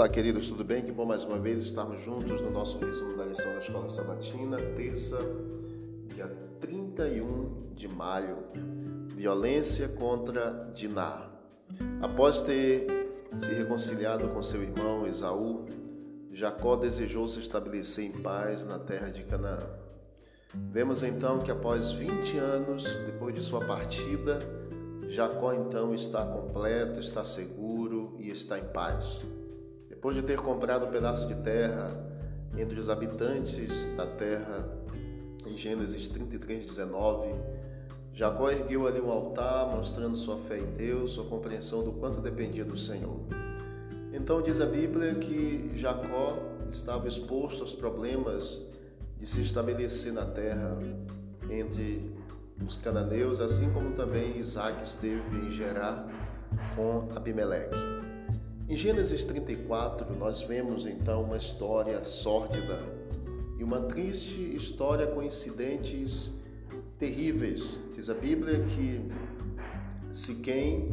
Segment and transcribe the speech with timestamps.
[0.00, 0.82] Olá, queridos, tudo bem?
[0.82, 4.56] Que bom mais uma vez estarmos juntos no nosso resumo da lição da Escola Sabatina,
[4.74, 5.18] terça,
[6.14, 6.26] dia
[6.58, 8.38] 31 de maio.
[9.14, 11.28] Violência contra Diná.
[12.00, 12.86] Após ter
[13.36, 15.66] se reconciliado com seu irmão Esaú,
[16.32, 19.68] Jacó desejou se estabelecer em paz na terra de Canaã.
[20.72, 24.38] Vemos então que após 20 anos depois de sua partida,
[25.10, 29.39] Jacó então está completo, está seguro e está em paz.
[30.00, 31.94] Depois de ter comprado um pedaço de terra
[32.56, 34.66] entre os habitantes da terra,
[35.46, 37.28] em Gênesis 33, 19,
[38.14, 42.64] Jacó ergueu ali um altar, mostrando sua fé em Deus, sua compreensão do quanto dependia
[42.64, 43.20] do Senhor.
[44.10, 46.38] Então diz a Bíblia que Jacó
[46.70, 48.58] estava exposto aos problemas
[49.18, 50.78] de se estabelecer na terra
[51.50, 52.10] entre
[52.66, 56.08] os cananeus, assim como também Isaac esteve em Gerar
[56.74, 58.09] com Abimeleque.
[58.70, 62.80] Em Gênesis 34, nós vemos então uma história sórdida
[63.58, 66.32] e uma triste história com incidentes
[66.96, 67.80] terríveis.
[67.96, 69.00] Diz a Bíblia que
[70.12, 70.88] Siquém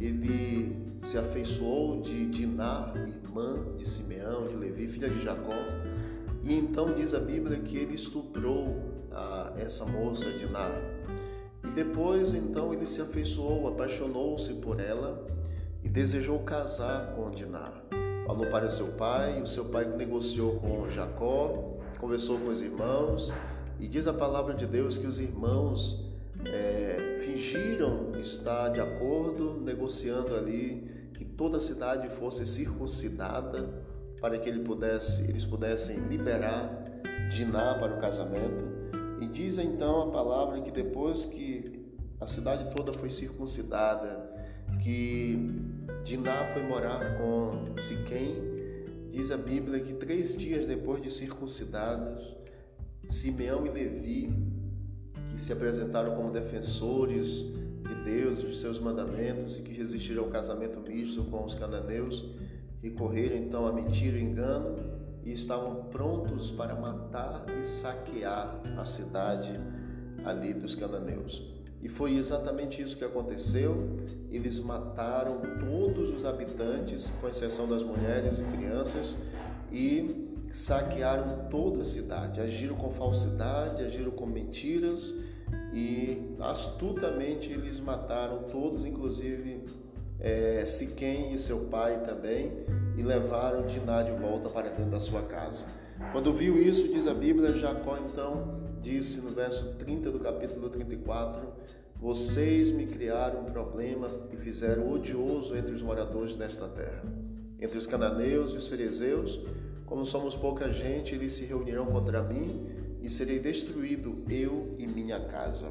[0.00, 5.58] ele se afeiçoou de Diná, irmã de Simeão, de Levi, filha de Jacó,
[6.44, 10.70] e então diz a Bíblia que ele estuprou a, essa moça Diná.
[11.64, 15.34] E depois então ele se afeiçoou, apaixonou-se por ela
[15.86, 17.70] e desejou casar com Diná.
[18.26, 23.32] Falou para seu pai, o seu pai negociou com Jacó, conversou com os irmãos,
[23.78, 26.04] e diz a palavra de Deus que os irmãos
[26.44, 33.84] é, fingiram estar de acordo, negociando ali que toda a cidade fosse circuncidada
[34.20, 36.82] para que ele pudesse, eles pudessem liberar
[37.30, 38.90] Diná para o casamento.
[39.20, 41.86] E diz então a palavra que depois que
[42.20, 44.34] a cidade toda foi circuncidada,
[44.82, 45.75] que
[46.06, 48.36] Diná foi morar com Siquém.
[49.10, 52.36] Diz a Bíblia que três dias depois de circuncidadas,
[53.08, 54.32] Simeão e Levi,
[55.28, 57.38] que se apresentaram como defensores
[57.82, 62.24] de Deus, de seus mandamentos e que resistiram ao casamento misto com os cananeus,
[62.80, 64.76] recorreram então a mentira e engano
[65.24, 69.58] e estavam prontos para matar e saquear a cidade
[70.24, 71.55] ali dos cananeus.
[71.82, 73.98] E foi exatamente isso que aconteceu.
[74.30, 79.16] Eles mataram todos os habitantes, com exceção das mulheres e crianças,
[79.70, 82.40] e saquearam toda a cidade.
[82.40, 85.14] Agiram com falsidade, agiram com mentiras
[85.72, 89.64] e astutamente eles mataram todos, inclusive
[90.18, 92.52] é, Siquém e seu pai também,
[92.96, 95.66] e levaram Diná de volta para dentro da sua casa.
[96.12, 101.46] Quando viu isso, diz a Bíblia, Jacó então disse no verso 30 do capítulo 34:
[102.00, 107.02] Vocês me criaram um problema e fizeram odioso entre os moradores desta terra.
[107.60, 109.40] Entre os cananeus e os fariseus,
[109.86, 112.66] como somos pouca gente, eles se reunirão contra mim
[113.00, 115.68] e serei destruído eu e minha casa.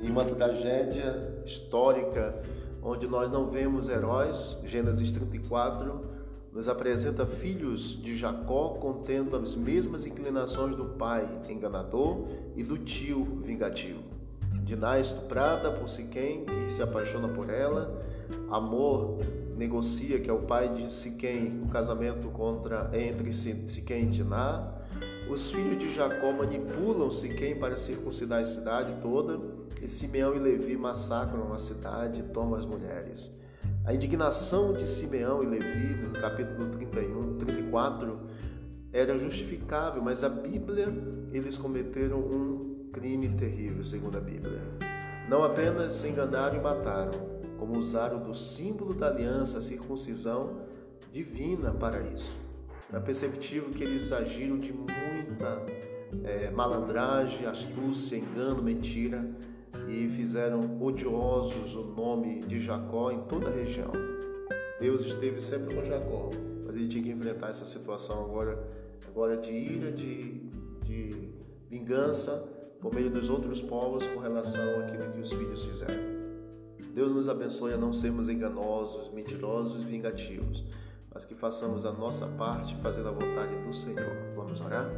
[0.00, 2.42] Em uma tragédia histórica
[2.82, 6.21] onde nós não vemos heróis, Gênesis 34
[6.52, 13.40] nos apresenta filhos de Jacó contendo as mesmas inclinações do pai enganador e do tio
[13.42, 14.02] vingativo.
[14.62, 18.02] Diná estuprada por Siquém, que se apaixona por ela.
[18.50, 19.18] Amor
[19.56, 24.72] negocia, que é o pai de Siquém, o casamento contra entre Siquém e Diná.
[25.30, 29.40] Os filhos de Jacó manipulam Siquém para circuncidar a cidade toda.
[29.80, 33.30] E Simeão e Levi massacram a cidade e tomam as mulheres.
[33.84, 38.20] A indignação de Simeão e Levi, no capítulo 31, 34,
[38.92, 40.86] era justificável, mas a Bíblia,
[41.32, 44.62] eles cometeram um crime terrível, segundo a Bíblia.
[45.28, 47.10] Não apenas enganaram e mataram,
[47.58, 50.60] como usaram do símbolo da aliança, a circuncisão
[51.12, 52.36] divina para isso.
[52.92, 55.60] É perceptível que eles agiram de muita
[56.22, 59.28] é, malandragem, astúcia, engano, mentira
[59.88, 63.92] e fizeram odiosos o nome de Jacó em toda a região.
[64.80, 66.30] Deus esteve sempre com Jacó,
[66.66, 68.58] mas ele tinha que enfrentar essa situação agora,
[69.06, 70.40] agora de ira, de,
[70.84, 71.30] de
[71.70, 72.48] vingança
[72.80, 76.22] por meio dos outros povos com relação àquilo que os filhos fizeram.
[76.94, 80.64] Deus nos abençoe a não sermos enganosos, mentirosos e vingativos,
[81.14, 84.16] mas que façamos a nossa parte fazendo a vontade do Senhor.
[84.34, 84.88] Vamos orar?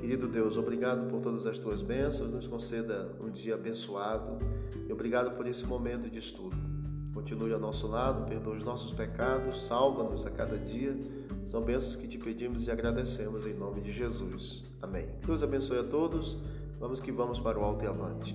[0.00, 4.38] Querido Deus, obrigado por todas as tuas bênçãos, nos conceda um dia abençoado
[4.88, 6.56] e obrigado por esse momento de estudo.
[7.14, 10.96] Continue ao nosso lado, perdoa os nossos pecados, salva-nos a cada dia.
[11.46, 14.64] São bênçãos que te pedimos e agradecemos em nome de Jesus.
[14.80, 15.08] Amém.
[15.24, 16.38] Deus abençoe a todos.
[16.80, 18.34] Vamos que vamos para o alto e avante.